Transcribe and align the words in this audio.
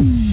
Mm-hmm. 0.00 0.29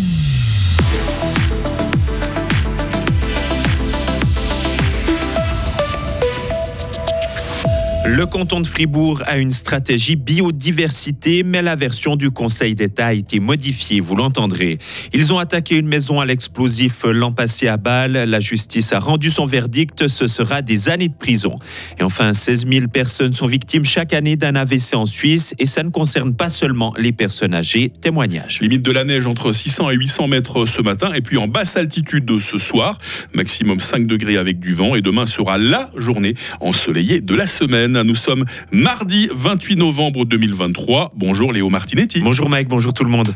Le 8.18 8.26
canton 8.26 8.62
de 8.62 8.68
Fribourg 8.68 9.22
a 9.28 9.38
une 9.38 9.52
stratégie 9.52 10.16
biodiversité, 10.16 11.44
mais 11.44 11.62
la 11.62 11.76
version 11.76 12.16
du 12.16 12.32
Conseil 12.32 12.74
d'État 12.74 13.06
a 13.06 13.14
été 13.14 13.40
modifiée, 13.40 14.00
vous 14.00 14.16
l'entendrez. 14.16 14.80
Ils 15.14 15.34
ont 15.34 15.38
attaqué 15.38 15.76
une 15.78 15.88
maison 15.88 16.20
à 16.20 16.26
l'explosif 16.26 17.04
l'an 17.04 17.32
passé 17.32 17.68
à 17.68 17.78
Bâle. 17.78 18.14
La 18.14 18.40
justice 18.40 18.92
a 18.92 18.98
rendu 18.98 19.30
son 19.30 19.46
verdict, 19.46 20.08
ce 20.08 20.28
sera 20.28 20.64
des 20.64 20.90
années 20.90 21.10
de 21.10 21.14
prison. 21.14 21.60
Et 22.00 22.04
enfin, 22.04 22.34
16 22.34 22.66
000 22.68 22.88
personnes 22.88 23.34
sont 23.34 23.46
victimes 23.46 23.86
chaque 23.86 24.14
année 24.14 24.36
d'un 24.36 24.56
AVC 24.56 24.96
en 24.96 25.06
Suisse, 25.06 25.54
et 25.60 25.68
ça 25.68 25.84
ne 25.84 25.90
concerne 25.90 26.34
pas 26.34 26.50
seulement 26.50 26.96
les 26.98 27.12
personnes 27.12 27.54
âgées. 27.54 27.94
Témoignage. 28.02 28.62
Limite 28.62 28.82
de 28.82 28.92
la 28.92 29.04
neige 29.04 29.28
entre 29.28 29.52
600 29.52 29.92
et 29.92 29.96
800 29.96 30.28
mètres 30.28 30.66
ce 30.66 30.82
matin, 30.82 31.14
et 31.14 31.22
puis 31.22 31.38
en 31.38 31.48
basse 31.48 31.78
altitude 31.78 32.40
ce 32.40 32.58
soir, 32.58 32.98
maximum 33.36 33.80
5 33.80 34.08
degrés 34.08 34.38
avec 34.38 34.60
du 34.60 34.74
vent, 34.74 34.96
et 34.96 35.02
demain 35.04 35.28
sera 35.28 35.60
la 35.60 35.92
journée 35.96 36.34
ensoleillée 36.62 37.22
de 37.22 37.36
la 37.36 37.46
semaine. 37.46 38.07
Nous 38.08 38.16
sommes 38.16 38.46
mardi 38.72 39.28
28 39.34 39.76
novembre 39.76 40.24
2023. 40.24 41.12
Bonjour 41.14 41.52
Léo 41.52 41.70
Martinetti. 41.70 42.22
Bonjour 42.22 42.50
Mike, 42.50 42.70
bonjour 42.70 42.94
tout 42.94 43.04
le 43.04 43.10
monde. 43.10 43.36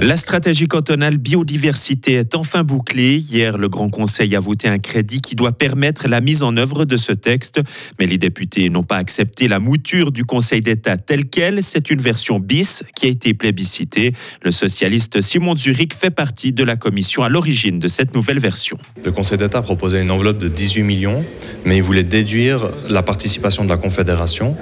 La 0.00 0.16
stratégie 0.16 0.68
cantonale 0.68 1.18
biodiversité 1.18 2.12
est 2.12 2.36
enfin 2.36 2.62
bouclée. 2.62 3.16
Hier, 3.16 3.58
le 3.58 3.68
Grand 3.68 3.90
Conseil 3.90 4.36
a 4.36 4.40
voté 4.40 4.68
un 4.68 4.78
crédit 4.78 5.20
qui 5.20 5.34
doit 5.34 5.50
permettre 5.50 6.06
la 6.06 6.20
mise 6.20 6.44
en 6.44 6.56
œuvre 6.56 6.84
de 6.84 6.96
ce 6.96 7.10
texte. 7.10 7.60
Mais 7.98 8.06
les 8.06 8.16
députés 8.16 8.68
n'ont 8.68 8.84
pas 8.84 8.96
accepté 8.96 9.48
la 9.48 9.58
mouture 9.58 10.12
du 10.12 10.24
Conseil 10.24 10.62
d'État 10.62 10.96
telle 10.98 11.24
qu'elle. 11.24 11.64
C'est 11.64 11.90
une 11.90 12.00
version 12.00 12.38
bis 12.38 12.84
qui 12.94 13.06
a 13.06 13.08
été 13.08 13.34
plébiscitée. 13.34 14.12
Le 14.44 14.52
socialiste 14.52 15.20
Simon 15.20 15.56
Zurich 15.56 15.94
fait 15.94 16.10
partie 16.10 16.52
de 16.52 16.62
la 16.62 16.76
commission 16.76 17.24
à 17.24 17.28
l'origine 17.28 17.80
de 17.80 17.88
cette 17.88 18.14
nouvelle 18.14 18.38
version. 18.38 18.78
Le 19.04 19.10
Conseil 19.10 19.38
d'État 19.38 19.62
proposait 19.62 20.00
une 20.00 20.12
enveloppe 20.12 20.38
de 20.38 20.48
18 20.48 20.84
millions, 20.84 21.24
mais 21.64 21.76
il 21.76 21.82
voulait 21.82 22.04
déduire 22.04 22.68
la 22.88 23.02
participation 23.02 23.64
de 23.64 23.68
la 23.68 23.76
Confédération. 23.76 24.56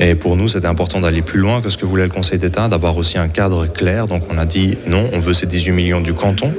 Et 0.00 0.14
pour 0.14 0.34
nous, 0.34 0.48
c'était 0.48 0.66
important 0.66 1.00
d'aller 1.00 1.20
plus 1.20 1.38
loin 1.38 1.60
que 1.60 1.68
ce 1.68 1.76
que 1.76 1.84
voulait 1.84 2.04
le 2.04 2.10
Conseil 2.10 2.38
d'État, 2.38 2.68
d'avoir 2.68 2.96
aussi 2.96 3.18
un 3.18 3.28
cadre 3.28 3.66
clair. 3.66 4.06
Donc 4.06 4.22
on 4.30 4.38
a 4.38 4.46
dit 4.46 4.78
non, 4.86 5.10
on 5.12 5.20
veut 5.20 5.34
ces 5.34 5.44
18 5.44 5.72
millions 5.72 6.00
du 6.00 6.14
canton 6.14 6.54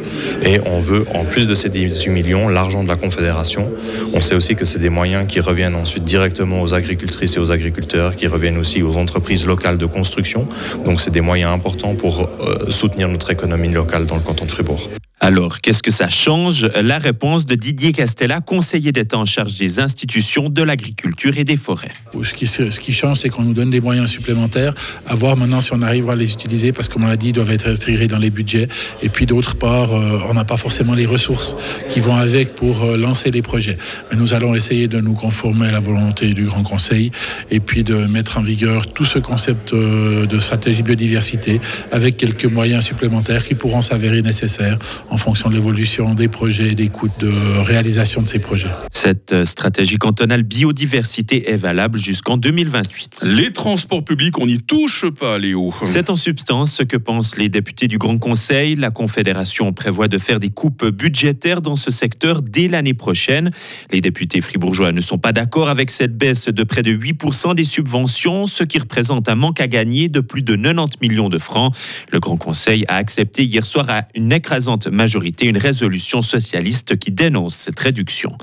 et 0.45 0.59
on 0.67 0.79
veut, 0.79 1.05
en 1.15 1.25
plus 1.25 1.47
de 1.47 1.55
ces 1.55 1.69
18 1.69 2.11
millions, 2.11 2.47
l'argent 2.49 2.83
de 2.83 2.87
la 2.87 2.95
Confédération. 2.95 3.67
On 4.13 4.21
sait 4.21 4.35
aussi 4.35 4.55
que 4.55 4.63
c'est 4.63 4.77
des 4.77 4.89
moyens 4.89 5.25
qui 5.27 5.39
reviennent 5.39 5.75
ensuite 5.75 6.03
directement 6.03 6.61
aux 6.61 6.75
agricultrices 6.75 7.35
et 7.35 7.39
aux 7.39 7.51
agriculteurs, 7.51 8.15
qui 8.15 8.27
reviennent 8.27 8.57
aussi 8.57 8.83
aux 8.83 8.95
entreprises 8.95 9.47
locales 9.47 9.79
de 9.79 9.87
construction. 9.87 10.47
Donc 10.85 11.01
c'est 11.01 11.11
des 11.11 11.21
moyens 11.21 11.51
importants 11.51 11.95
pour 11.95 12.21
euh, 12.21 12.69
soutenir 12.69 13.09
notre 13.09 13.31
économie 13.31 13.69
locale 13.69 14.05
dans 14.05 14.15
le 14.15 14.21
canton 14.21 14.45
de 14.45 14.51
Fribourg. 14.51 15.00
Alors, 15.23 15.61
qu'est-ce 15.61 15.83
que 15.83 15.91
ça 15.91 16.09
change? 16.09 16.67
La 16.81 16.97
réponse 16.97 17.45
de 17.45 17.53
Didier 17.53 17.91
Castella, 17.91 18.41
conseiller 18.41 18.91
d'État 18.91 19.19
en 19.19 19.25
charge 19.25 19.53
des 19.53 19.79
institutions, 19.79 20.49
de 20.49 20.63
l'agriculture 20.63 21.37
et 21.37 21.43
des 21.43 21.57
forêts. 21.57 21.91
Ce 22.23 22.33
qui, 22.79 22.91
change, 22.91 23.19
c'est 23.19 23.29
qu'on 23.29 23.43
nous 23.43 23.53
donne 23.53 23.69
des 23.69 23.81
moyens 23.81 24.09
supplémentaires, 24.09 24.73
à 25.05 25.13
voir 25.13 25.37
maintenant 25.37 25.61
si 25.61 25.73
on 25.73 25.83
arrivera 25.83 26.13
à 26.13 26.15
les 26.15 26.33
utiliser, 26.33 26.71
parce 26.71 26.87
que, 26.87 26.93
comme 26.93 27.03
on 27.03 27.07
l'a 27.07 27.17
dit, 27.17 27.27
ils 27.27 27.33
doivent 27.33 27.51
être 27.51 27.67
intégrés 27.67 28.07
dans 28.07 28.17
les 28.17 28.31
budgets. 28.31 28.67
Et 29.03 29.09
puis, 29.09 29.27
d'autre 29.27 29.53
part, 29.57 29.93
euh, 29.93 30.21
on 30.27 30.33
n'a 30.33 30.43
pas 30.43 30.57
forcément 30.57 30.95
les 30.95 31.05
ressources 31.05 31.55
qui 31.91 31.99
vont 31.99 32.15
avec 32.15 32.55
pour 32.55 32.81
euh, 32.81 32.97
lancer 32.97 33.29
les 33.29 33.43
projets. 33.43 33.77
Mais 34.09 34.17
nous 34.17 34.33
allons 34.33 34.55
essayer 34.55 34.87
de 34.87 34.99
nous 35.01 35.13
conformer 35.13 35.67
à 35.67 35.71
la 35.71 35.79
volonté 35.79 36.33
du 36.33 36.45
Grand 36.45 36.63
Conseil 36.63 37.11
et 37.51 37.59
puis 37.59 37.83
de 37.83 37.93
mettre 37.93 38.39
en 38.39 38.41
vigueur 38.41 38.87
tout 38.87 39.05
ce 39.05 39.19
concept 39.19 39.73
euh, 39.73 40.25
de 40.25 40.39
stratégie 40.39 40.81
biodiversité 40.81 41.61
avec 41.91 42.17
quelques 42.17 42.45
moyens 42.45 42.83
supplémentaires 42.85 43.45
qui 43.45 43.53
pourront 43.53 43.81
s'avérer 43.81 44.23
nécessaires 44.23 44.79
en 45.11 45.17
fonction 45.17 45.49
de 45.49 45.55
l'évolution 45.55 46.13
des 46.13 46.29
projets 46.29 46.71
et 46.71 46.75
des 46.75 46.87
coûts 46.87 47.09
de 47.19 47.29
réalisation 47.63 48.21
de 48.21 48.27
ces 48.27 48.39
projets. 48.39 48.69
Cette 48.93 49.33
euh, 49.33 49.45
stratégie 49.45 49.97
cantonale 49.97 50.43
biodiversité 50.43 51.51
est 51.51 51.57
valable 51.57 51.99
jusqu'en 51.99 52.37
2028. 52.37 53.25
Les 53.25 53.51
transports 53.51 54.05
publics, 54.05 54.39
on 54.39 54.47
n'y 54.47 54.59
touche 54.59 55.05
pas, 55.09 55.37
Léo. 55.37 55.73
C'est 55.83 56.09
en 56.09 56.15
substance 56.15 56.73
ce 56.75 56.83
que 56.83 56.95
pensent 56.95 57.37
les 57.37 57.49
députés 57.49 57.89
du 57.89 57.97
Grand 57.97 58.17
Conseil. 58.17 58.75
La 58.75 58.89
Confédération 58.89 59.73
prévoit 59.73 60.07
de 60.07 60.17
faire 60.17 60.39
des 60.39 60.49
coupes 60.49 60.85
budgétaires 60.85 61.61
dans 61.61 61.75
ce 61.75 61.91
secteur 61.91 62.41
dès 62.41 62.69
l'année 62.69 62.93
prochaine. 62.93 63.51
Les 63.91 63.99
députés 63.99 64.39
fribourgeois 64.39 64.93
ne 64.93 65.01
sont 65.01 65.17
pas 65.17 65.33
d'accord 65.33 65.67
avec 65.67 65.91
cette 65.91 66.17
baisse 66.17 66.47
de 66.47 66.63
près 66.63 66.83
de 66.83 66.91
8% 66.91 67.53
des 67.53 67.65
subventions, 67.65 68.47
ce 68.47 68.63
qui 68.63 68.79
représente 68.79 69.27
un 69.27 69.35
manque 69.35 69.59
à 69.59 69.67
gagner 69.67 70.07
de 70.07 70.21
plus 70.21 70.41
de 70.41 70.55
90 70.55 70.99
millions 71.01 71.29
de 71.29 71.37
francs. 71.37 71.75
Le 72.13 72.21
Grand 72.21 72.37
Conseil 72.37 72.85
a 72.87 72.95
accepté 72.95 73.43
hier 73.43 73.65
soir 73.65 73.89
à 73.89 74.03
une 74.15 74.31
écrasante 74.31 74.87
majorité 74.87 75.00
une 75.41 75.57
résolution 75.57 76.21
socialiste 76.21 76.97
qui 76.97 77.11
dénonce 77.11 77.55
cette 77.55 77.79
réduction. 77.79 78.37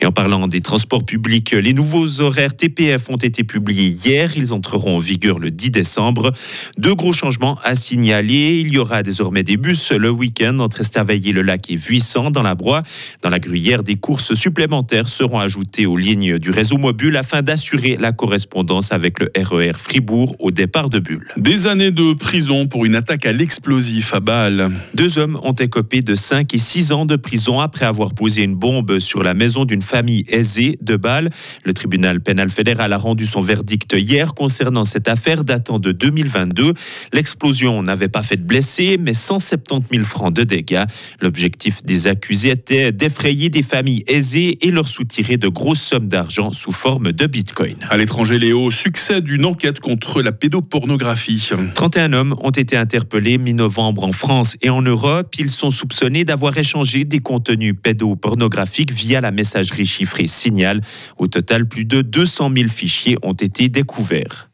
Et 0.00 0.06
en 0.06 0.12
parlant 0.12 0.48
des 0.48 0.60
transports 0.60 1.04
publics, 1.04 1.52
les 1.52 1.72
nouveaux 1.72 2.20
horaires 2.20 2.56
TPF 2.56 3.10
ont 3.10 3.16
été 3.16 3.44
publiés 3.44 3.88
hier. 3.88 4.36
Ils 4.36 4.54
entreront 4.54 4.96
en 4.96 4.98
vigueur 4.98 5.38
le 5.38 5.50
10 5.50 5.70
décembre. 5.70 6.32
Deux 6.78 6.94
gros 6.94 7.12
changements 7.12 7.58
à 7.62 7.76
signaler. 7.76 8.62
Il 8.64 8.72
y 8.72 8.78
aura 8.78 9.02
désormais 9.02 9.42
des 9.42 9.56
bus 9.56 9.92
le 9.92 10.10
week-end 10.10 10.58
entre 10.60 10.80
Esterveillé-le-Lac 10.80 11.70
et 11.70 11.76
Vuissant 11.76 12.30
dans 12.30 12.42
la 12.42 12.54
Broye. 12.54 12.82
Dans 13.22 13.30
la 13.30 13.38
Gruyère, 13.38 13.82
des 13.82 13.96
courses 13.96 14.34
supplémentaires 14.34 15.08
seront 15.08 15.38
ajoutées 15.38 15.86
aux 15.86 15.96
lignes 15.96 16.38
du 16.38 16.50
réseau 16.50 16.78
mobile 16.78 17.16
afin 17.16 17.42
d'assurer 17.42 17.96
la 17.98 18.12
correspondance 18.12 18.92
avec 18.92 19.20
le 19.20 19.30
RER 19.36 19.72
Fribourg 19.76 20.36
au 20.38 20.50
départ 20.50 20.88
de 20.88 20.98
Bulle. 20.98 21.32
Des 21.36 21.66
années 21.66 21.90
de 21.90 22.14
prison 22.14 22.66
pour 22.66 22.84
une 22.84 22.94
attaque 22.94 23.26
à 23.26 23.32
l'explosif 23.32 24.14
à 24.14 24.20
Bâle. 24.20 24.70
Deux 24.94 25.18
hommes 25.18 25.38
ont 25.42 25.52
écopé 25.52 25.97
de 26.02 26.14
5 26.14 26.54
et 26.54 26.58
6 26.58 26.92
ans 26.92 27.06
de 27.06 27.16
prison 27.16 27.60
après 27.60 27.86
avoir 27.86 28.14
posé 28.14 28.42
une 28.42 28.54
bombe 28.54 28.98
sur 28.98 29.22
la 29.22 29.34
maison 29.34 29.64
d'une 29.64 29.82
famille 29.82 30.24
aisée 30.28 30.78
de 30.80 30.96
Bâle. 30.96 31.30
Le 31.64 31.72
tribunal 31.72 32.20
pénal 32.20 32.50
fédéral 32.50 32.92
a 32.92 32.98
rendu 32.98 33.26
son 33.26 33.40
verdict 33.40 33.94
hier 33.96 34.34
concernant 34.34 34.84
cette 34.84 35.08
affaire 35.08 35.44
datant 35.44 35.78
de 35.78 35.92
2022. 35.92 36.74
L'explosion 37.12 37.82
n'avait 37.82 38.08
pas 38.08 38.22
fait 38.22 38.36
de 38.36 38.44
blessés, 38.44 38.96
mais 38.98 39.14
170 39.14 39.88
000 39.90 40.04
francs 40.04 40.34
de 40.34 40.44
dégâts. 40.44 40.84
L'objectif 41.20 41.84
des 41.84 42.06
accusés 42.06 42.50
était 42.50 42.92
d'effrayer 42.92 43.48
des 43.48 43.62
familles 43.62 44.04
aisées 44.06 44.58
et 44.66 44.70
leur 44.70 44.88
soutirer 44.88 45.36
de 45.36 45.48
grosses 45.48 45.82
sommes 45.82 46.08
d'argent 46.08 46.52
sous 46.52 46.72
forme 46.72 47.12
de 47.12 47.26
bitcoin. 47.26 47.76
À 47.90 47.96
l'étranger, 47.96 48.38
Léo, 48.38 48.70
succès 48.70 49.20
d'une 49.20 49.44
enquête 49.44 49.80
contre 49.80 50.22
la 50.22 50.32
pédopornographie. 50.32 51.50
31 51.74 52.12
hommes 52.12 52.34
ont 52.42 52.50
été 52.50 52.76
interpellés 52.76 53.38
mi-novembre 53.38 54.04
en 54.04 54.12
France 54.12 54.56
et 54.62 54.70
en 54.70 54.82
Europe. 54.82 55.34
Ils 55.38 55.50
sont 55.50 55.70
d'avoir 56.24 56.56
échangé 56.56 57.04
des 57.04 57.20
contenus 57.20 57.74
pédopornographiques 57.80 58.92
via 58.92 59.20
la 59.20 59.30
messagerie 59.30 59.86
chiffrée 59.86 60.26
Signal. 60.26 60.80
Au 61.16 61.26
total, 61.26 61.66
plus 61.66 61.84
de 61.84 62.02
200 62.02 62.50
000 62.56 62.68
fichiers 62.68 63.16
ont 63.22 63.32
été 63.32 63.68
découverts. 63.68 64.50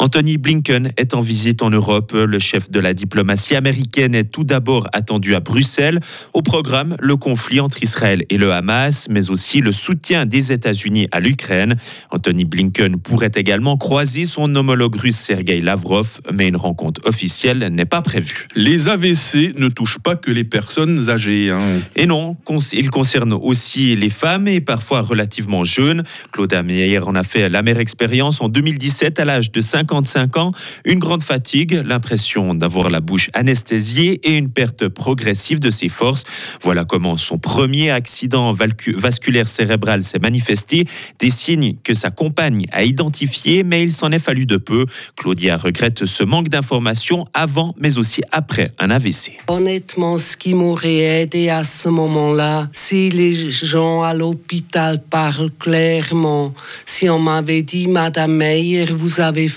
Anthony 0.00 0.36
Blinken 0.38 0.92
est 0.96 1.12
en 1.14 1.20
visite 1.20 1.60
en 1.60 1.70
Europe. 1.70 2.12
Le 2.14 2.38
chef 2.38 2.70
de 2.70 2.78
la 2.78 2.94
diplomatie 2.94 3.56
américaine 3.56 4.14
est 4.14 4.30
tout 4.30 4.44
d'abord 4.44 4.86
attendu 4.92 5.34
à 5.34 5.40
Bruxelles. 5.40 5.98
Au 6.34 6.42
programme, 6.42 6.96
le 7.00 7.16
conflit 7.16 7.58
entre 7.58 7.82
Israël 7.82 8.24
et 8.30 8.36
le 8.38 8.52
Hamas, 8.52 9.08
mais 9.10 9.28
aussi 9.30 9.60
le 9.60 9.72
soutien 9.72 10.24
des 10.24 10.52
États-Unis 10.52 11.08
à 11.10 11.18
l'Ukraine. 11.18 11.74
Anthony 12.10 12.44
Blinken 12.44 12.98
pourrait 13.00 13.32
également 13.34 13.76
croiser 13.76 14.24
son 14.24 14.54
homologue 14.54 14.94
russe 14.94 15.16
Sergei 15.16 15.60
Lavrov, 15.60 16.20
mais 16.32 16.46
une 16.46 16.56
rencontre 16.56 17.00
officielle 17.04 17.68
n'est 17.72 17.84
pas 17.84 18.00
prévue. 18.00 18.46
Les 18.54 18.86
AVC 18.88 19.54
ne 19.56 19.68
touchent 19.68 19.98
pas 19.98 20.14
que 20.14 20.30
les 20.30 20.44
personnes 20.44 21.10
âgées. 21.10 21.50
hein. 21.50 21.58
Et 21.96 22.06
non, 22.06 22.36
cons- 22.44 22.58
il 22.72 22.90
concerne 22.90 23.32
aussi 23.32 23.96
les 23.96 24.10
femmes 24.10 24.46
et 24.46 24.60
parfois 24.60 25.00
relativement 25.00 25.64
jeunes. 25.64 26.04
Claude 26.30 26.54
Meyer 26.64 27.00
en 27.00 27.16
a 27.16 27.24
fait 27.24 27.48
la 27.48 27.62
mère 27.62 27.80
expérience 27.80 28.40
en 28.40 28.48
2017 28.48 29.18
à 29.18 29.24
l'âge 29.24 29.50
de 29.50 29.60
55 29.88 30.36
ans. 30.36 30.52
Une 30.84 30.98
grande 30.98 31.22
fatigue, 31.22 31.82
l'impression 31.84 32.54
d'avoir 32.54 32.90
la 32.90 33.00
bouche 33.00 33.30
anesthésiée 33.32 34.20
et 34.22 34.36
une 34.36 34.50
perte 34.50 34.88
progressive 34.88 35.60
de 35.60 35.70
ses 35.70 35.88
forces. 35.88 36.24
Voilà 36.62 36.84
comment 36.84 37.16
son 37.16 37.38
premier 37.38 37.90
accident 37.90 38.52
vasculaire 38.52 39.48
cérébral 39.48 40.04
s'est 40.04 40.18
manifesté. 40.18 40.84
Des 41.18 41.30
signes 41.30 41.76
que 41.82 41.94
sa 41.94 42.10
compagne 42.10 42.66
a 42.72 42.84
identifiés, 42.84 43.62
mais 43.62 43.82
il 43.82 43.92
s'en 43.92 44.12
est 44.12 44.18
fallu 44.18 44.46
de 44.46 44.58
peu. 44.58 44.84
Claudia 45.16 45.56
regrette 45.56 46.04
ce 46.04 46.22
manque 46.22 46.48
d'informations 46.48 47.26
avant, 47.32 47.74
mais 47.78 47.98
aussi 47.98 48.22
après 48.30 48.72
un 48.78 48.90
AVC. 48.90 49.38
Honnêtement, 49.48 50.18
ce 50.18 50.36
qui 50.36 50.54
m'aurait 50.54 51.22
aidé 51.22 51.48
à 51.48 51.64
ce 51.64 51.88
moment-là, 51.88 52.68
si 52.72 53.08
les 53.10 53.50
gens 53.50 54.02
à 54.02 54.12
l'hôpital 54.12 55.02
parlent 55.02 55.50
clairement, 55.58 56.52
si 56.84 57.08
on 57.08 57.18
m'avait 57.18 57.62
dit, 57.62 57.88
Madame 57.88 58.34
Meyer, 58.36 58.86
vous 58.86 59.20
avez 59.20 59.48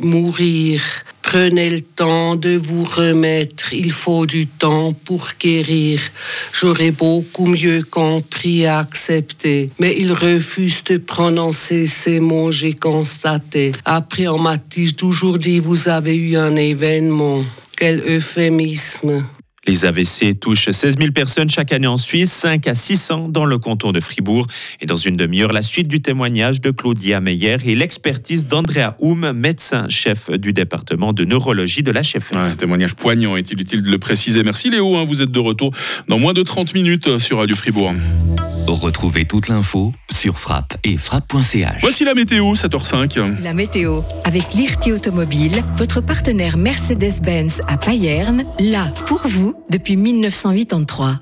mourir. 0.00 0.82
Prenez 1.22 1.70
le 1.70 1.80
temps 1.82 2.36
de 2.36 2.56
vous 2.56 2.84
remettre, 2.84 3.74
il 3.74 3.92
faut 3.92 4.24
du 4.24 4.46
temps 4.46 4.92
pour 4.92 5.28
guérir. 5.38 6.00
J'aurais 6.52 6.90
beaucoup 6.90 7.46
mieux 7.46 7.82
compris 7.82 8.62
et 8.62 8.68
accepté. 8.68 9.70
Mais 9.78 9.94
il 9.98 10.12
refuse 10.12 10.84
de 10.84 10.96
prononcer 10.96 11.86
ces 11.86 12.20
mots, 12.20 12.50
j'ai 12.52 12.72
constaté. 12.72 13.72
Après, 13.84 14.26
on 14.28 14.38
m'a 14.38 14.56
toujours 14.96 15.38
dit, 15.38 15.58
vous 15.58 15.88
avez 15.88 16.16
eu 16.16 16.36
un 16.36 16.56
événement. 16.56 17.44
Quel 17.76 18.00
euphémisme. 18.00 19.24
Les 19.68 19.84
AVC 19.84 20.40
touchent 20.40 20.70
16 20.70 20.96
000 20.96 21.12
personnes 21.12 21.50
chaque 21.50 21.72
année 21.72 21.86
en 21.86 21.98
Suisse, 21.98 22.32
5 22.32 22.66
à 22.66 22.74
600 22.74 23.28
dans 23.28 23.44
le 23.44 23.58
canton 23.58 23.92
de 23.92 24.00
Fribourg. 24.00 24.46
Et 24.80 24.86
dans 24.86 24.96
une 24.96 25.14
demi-heure, 25.14 25.52
la 25.52 25.60
suite 25.60 25.88
du 25.88 26.00
témoignage 26.00 26.62
de 26.62 26.70
Claudia 26.70 27.20
Meyer 27.20 27.58
et 27.66 27.74
l'expertise 27.74 28.46
d'Andrea 28.46 28.96
Houm, 28.98 29.30
médecin-chef 29.32 30.30
du 30.30 30.54
département 30.54 31.12
de 31.12 31.26
neurologie 31.26 31.82
de 31.82 31.90
la 31.90 32.02
chef. 32.02 32.34
Un 32.34 32.52
témoignage 32.52 32.94
poignant, 32.94 33.36
est-il 33.36 33.60
utile 33.60 33.82
de 33.82 33.90
le 33.90 33.98
préciser? 33.98 34.42
Merci 34.42 34.70
Léo, 34.70 34.96
hein, 34.96 35.04
vous 35.04 35.20
êtes 35.20 35.32
de 35.32 35.38
retour 35.38 35.70
dans 36.08 36.18
moins 36.18 36.32
de 36.32 36.42
30 36.42 36.72
minutes 36.72 37.18
sur 37.18 37.36
Radio 37.36 37.54
Fribourg. 37.54 37.92
Retrouvez 38.72 39.24
toute 39.24 39.48
l'info 39.48 39.92
sur 40.10 40.38
frappe 40.38 40.76
et 40.84 40.96
frappe.ch. 40.96 41.80
Voici 41.80 42.04
la 42.04 42.14
météo, 42.14 42.52
7h05. 42.52 43.42
La 43.42 43.54
météo, 43.54 44.02
avec 44.24 44.52
l'IRT 44.54 44.92
Automobile, 44.94 45.62
votre 45.76 46.00
partenaire 46.00 46.56
Mercedes-Benz 46.56 47.62
à 47.66 47.78
Payerne, 47.78 48.44
là 48.60 48.88
pour 49.06 49.26
vous 49.26 49.54
depuis 49.70 49.96
1983. 49.96 51.20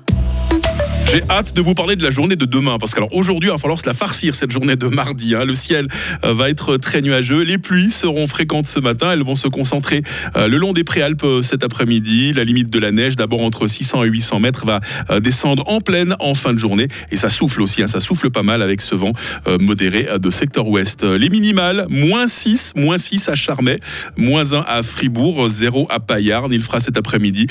J'ai 1.09 1.23
hâte 1.29 1.53
de 1.53 1.61
vous 1.61 1.73
parler 1.73 1.95
de 1.95 2.03
la 2.03 2.09
journée 2.09 2.35
de 2.35 2.43
demain 2.43 2.77
parce 2.79 2.93
qu'alors 2.93 3.13
aujourd'hui 3.13 3.47
il 3.47 3.53
va 3.53 3.57
falloir 3.57 3.79
se 3.79 3.85
la 3.85 3.93
farcir 3.93 4.35
cette 4.35 4.51
journée 4.51 4.75
de 4.75 4.87
mardi. 4.87 5.35
Hein. 5.35 5.45
Le 5.45 5.53
ciel 5.53 5.87
euh, 6.25 6.33
va 6.33 6.49
être 6.49 6.75
très 6.75 7.01
nuageux, 7.01 7.43
les 7.43 7.57
pluies 7.57 7.91
seront 7.91 8.27
fréquentes 8.27 8.67
ce 8.67 8.81
matin, 8.81 9.13
elles 9.13 9.23
vont 9.23 9.35
se 9.35 9.47
concentrer 9.47 10.01
euh, 10.35 10.49
le 10.49 10.57
long 10.57 10.73
des 10.73 10.83
préalpes 10.83 11.23
euh, 11.23 11.41
cet 11.41 11.63
après-midi. 11.63 12.33
La 12.33 12.43
limite 12.43 12.69
de 12.69 12.77
la 12.77 12.91
neige, 12.91 13.15
d'abord 13.15 13.39
entre 13.39 13.67
600 13.67 14.03
et 14.03 14.07
800 14.07 14.41
mètres, 14.41 14.65
va 14.65 14.81
descendre 15.21 15.63
en 15.67 15.79
pleine 15.79 16.17
en 16.19 16.33
fin 16.33 16.53
de 16.53 16.59
journée 16.59 16.89
et 17.09 17.15
ça 17.15 17.29
souffle 17.29 17.61
aussi, 17.61 17.81
hein. 17.81 17.87
ça 17.87 18.01
souffle 18.01 18.29
pas 18.29 18.43
mal 18.43 18.61
avec 18.61 18.81
ce 18.81 18.93
vent 18.93 19.13
modéré 19.61 20.09
de 20.19 20.29
secteur 20.29 20.67
ouest. 20.67 21.03
Les 21.03 21.29
minimales, 21.29 21.85
moins 21.89 22.27
6, 22.27 22.73
moins 22.75 22.97
6 22.97 23.29
à 23.29 23.35
Charmey, 23.35 23.79
moins 24.17 24.53
1 24.53 24.65
à 24.67 24.83
Fribourg, 24.83 25.47
0 25.47 25.87
à 25.89 26.01
Payarn. 26.01 26.51
Il 26.51 26.61
fera 26.61 26.81
cet 26.81 26.97
après-midi 26.97 27.47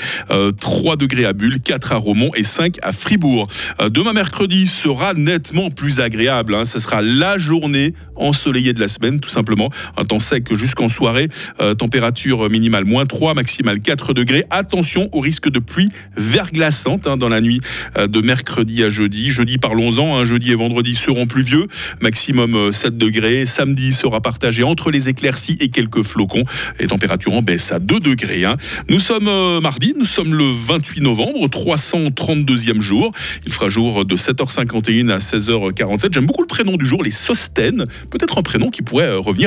3 0.59 0.95
degrés 0.95 1.25
à 1.25 1.33
Bulle, 1.33 1.59
4 1.59 1.93
à 1.93 1.95
Romont 1.95 2.31
et 2.35 2.43
5 2.43 2.75
à 2.83 2.91
Fribourg. 2.91 3.46
Euh, 3.79 3.89
demain 3.89 4.13
mercredi 4.13 4.67
sera 4.67 5.13
nettement 5.13 5.69
plus 5.69 5.99
agréable. 5.99 6.55
Hein. 6.55 6.65
Ce 6.65 6.79
sera 6.79 7.01
la 7.01 7.37
journée 7.37 7.93
ensoleillée 8.15 8.73
de 8.73 8.79
la 8.79 8.87
semaine, 8.87 9.19
tout 9.19 9.29
simplement. 9.29 9.69
Un 9.95 10.05
temps 10.05 10.19
sec 10.19 10.53
jusqu'en 10.55 10.87
soirée. 10.87 11.27
Euh, 11.59 11.73
température 11.73 12.49
minimale 12.49 12.85
moins 12.85 13.05
3, 13.05 13.33
maximale 13.33 13.79
4 13.79 14.13
degrés. 14.13 14.43
Attention 14.49 15.09
au 15.11 15.19
risque 15.19 15.49
de 15.49 15.59
pluie 15.59 15.89
verglaçante 16.15 17.07
hein, 17.07 17.17
dans 17.17 17.29
la 17.29 17.41
nuit 17.41 17.61
euh, 17.97 18.07
de 18.07 18.21
mercredi 18.21 18.83
à 18.83 18.89
jeudi. 18.89 19.29
Jeudi, 19.29 19.57
parlons-en. 19.57 20.17
Hein. 20.17 20.23
Jeudi 20.23 20.51
et 20.51 20.55
vendredi 20.55 20.95
seront 20.95 21.27
pluvieux. 21.27 21.67
Maximum 22.01 22.71
7 22.71 22.97
degrés. 22.97 23.45
Samedi 23.45 23.91
sera 23.91 24.21
partagé 24.21 24.63
entre 24.63 24.91
les 24.91 25.09
éclaircies 25.09 25.57
et 25.59 25.69
quelques 25.69 26.03
flocons. 26.03 26.43
Et 26.79 26.87
température 26.87 27.33
en 27.33 27.41
baisse 27.41 27.71
à 27.71 27.79
2 27.79 27.99
degrés. 27.99 28.45
Nous 28.89 28.99
sommes 28.99 29.59
mardi, 29.59 29.93
nous 29.97 30.05
sommes 30.05 30.33
le 30.33 30.45
28 30.51 31.01
novembre, 31.01 31.47
332e 31.47 32.81
jour. 32.81 33.11
Il 33.45 33.53
fera 33.53 33.69
jour 33.69 34.05
de 34.05 34.15
7h51 34.15 35.09
à 35.09 35.17
16h47. 35.17 36.13
J'aime 36.13 36.25
beaucoup 36.25 36.41
le 36.41 36.47
prénom 36.47 36.77
du 36.77 36.85
jour, 36.85 37.03
les 37.03 37.11
Sostènes. 37.11 37.85
Peut-être 38.09 38.37
un 38.37 38.41
prénom 38.41 38.69
qui 38.69 38.81
pourrait 38.81 39.05
euh, 39.05 39.19
revenir 39.19 39.37
à 39.37 39.37
la 39.37 39.45